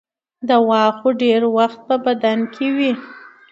[0.49, 2.91] دوا خو ډېر وخت په بدن کې وي.